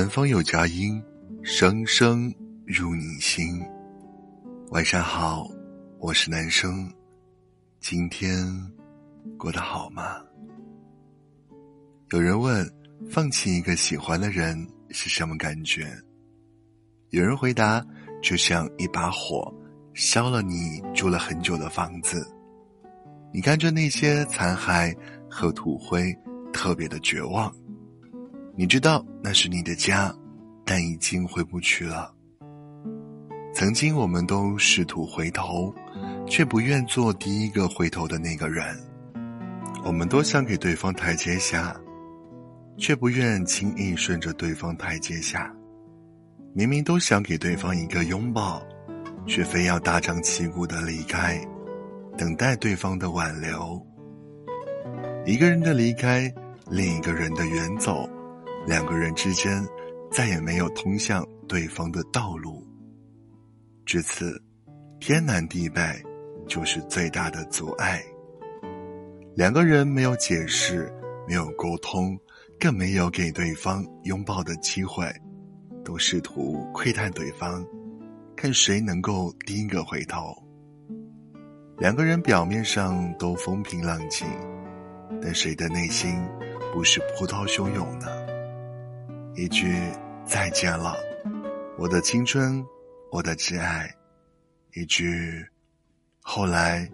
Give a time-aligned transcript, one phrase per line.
[0.00, 0.98] 南方有佳音，
[1.42, 3.60] 声声入你心。
[4.70, 5.46] 晚上好，
[5.98, 6.90] 我是男生，
[7.80, 8.42] 今天
[9.36, 10.16] 过得好吗？
[12.12, 12.66] 有人问，
[13.10, 15.94] 放弃一个喜欢的人是什么感觉？
[17.10, 17.86] 有人回答，
[18.22, 19.54] 就像一把火
[19.92, 22.26] 烧了你住了很久的房子，
[23.34, 24.96] 你看着那些残骸
[25.28, 26.10] 和土灰，
[26.54, 27.54] 特别的绝望。
[28.56, 30.14] 你知道那是你的家，
[30.64, 32.12] 但已经回不去了。
[33.54, 35.74] 曾经我们都试图回头，
[36.26, 38.64] 却不愿做第一个回头的那个人。
[39.84, 41.74] 我们都想给对方台阶下，
[42.76, 45.52] 却不愿轻易顺着对方台阶下。
[46.52, 48.62] 明明都想给对方一个拥抱，
[49.26, 51.40] 却非要大张旗鼓的离开，
[52.18, 53.80] 等待对方的挽留。
[55.24, 56.32] 一个人的离开，
[56.68, 58.08] 另一个人的远走。
[58.70, 59.66] 两个人之间
[60.12, 62.64] 再也没有通向对方的道路，
[63.84, 64.40] 至此，
[65.00, 65.82] 天南地北
[66.46, 68.00] 就是最大的阻碍。
[69.34, 70.88] 两个人没有解释，
[71.26, 72.16] 没有沟通，
[72.60, 75.04] 更没有给对方拥抱的机会，
[75.84, 77.66] 都试图窥探对方，
[78.36, 80.32] 看谁能够第一个回头。
[81.76, 84.28] 两个人表面上都风平浪静，
[85.20, 86.14] 但谁的内心
[86.72, 88.29] 不是波涛汹涌呢？
[89.36, 89.72] 一句
[90.26, 90.94] 再见了，
[91.78, 92.64] 我的青春，
[93.12, 93.88] 我的挚爱。
[94.74, 95.44] 一句
[96.20, 96.88] 后来，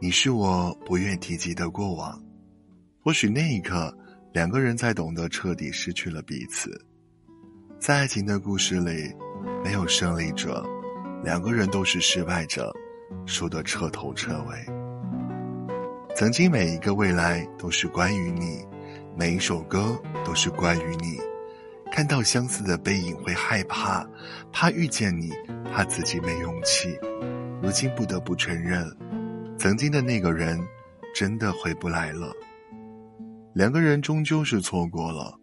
[0.00, 2.20] 你是我不愿提及的过往。
[3.00, 3.96] 或许那一刻，
[4.32, 6.84] 两个人才懂得彻底失去了彼此。
[7.78, 9.14] 在爱情的故事里，
[9.62, 10.66] 没有胜利者，
[11.22, 12.74] 两个人都是失败者，
[13.24, 14.66] 输得彻头彻尾。
[16.16, 18.66] 曾经每一个未来都是关于你，
[19.16, 21.20] 每一首歌都是关于你。
[21.90, 24.06] 看到相似的背影会害怕，
[24.52, 25.30] 怕遇见你，
[25.72, 26.98] 怕自己没勇气。
[27.62, 28.86] 如今不得不承认，
[29.58, 30.60] 曾经的那个人
[31.14, 32.32] 真的回不来了。
[33.54, 35.34] 两个人终究是错过了，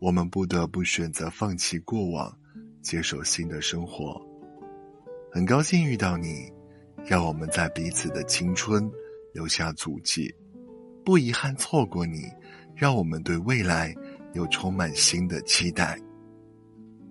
[0.00, 2.36] 我们不得不选择放弃过往，
[2.82, 4.20] 接受新的生活。
[5.30, 6.50] 很高兴遇到你，
[7.04, 8.90] 让我们在彼此的青春
[9.32, 10.34] 留下足迹。
[11.04, 12.22] 不遗憾错过你，
[12.74, 13.94] 让我们对未来。
[14.36, 15.98] 又充满新的期待。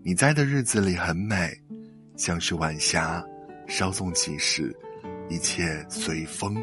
[0.03, 1.51] 你在的日子里很美，
[2.15, 3.25] 像是晚霞，
[3.67, 4.73] 稍纵即逝，
[5.27, 6.55] 一切随风，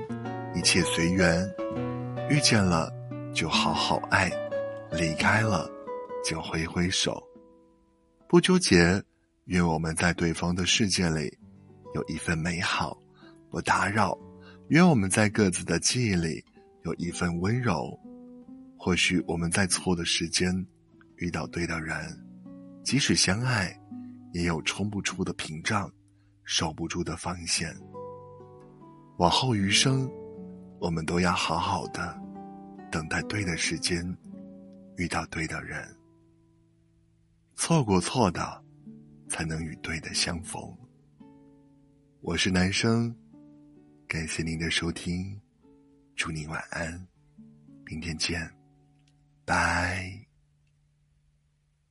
[0.54, 1.44] 一切随缘。
[2.30, 2.90] 遇见了
[3.34, 4.30] 就好好爱，
[4.92, 5.68] 离开了
[6.24, 7.20] 就挥挥手，
[8.28, 9.02] 不纠结。
[9.46, 11.36] 愿我们在对方的世界里
[11.96, 12.96] 有一份美好，
[13.50, 14.16] 不打扰。
[14.68, 16.42] 愿我们在各自的记忆里
[16.84, 17.98] 有一份温柔。
[18.84, 20.52] 或许我们在错的时间
[21.18, 22.04] 遇到对的人，
[22.82, 23.72] 即使相爱，
[24.32, 25.88] 也有冲不出的屏障，
[26.42, 27.72] 守不住的防线。
[29.18, 30.10] 往后余生，
[30.80, 32.20] 我们都要好好的
[32.90, 34.04] 等待对的时间，
[34.96, 35.80] 遇到对的人。
[37.54, 38.64] 错过错的，
[39.28, 40.60] 才能与对的相逢。
[42.20, 43.14] 我是男生，
[44.08, 45.40] 感谢您的收听，
[46.16, 47.06] 祝您晚安，
[47.84, 48.52] 明天见。
[49.44, 50.31] 拜。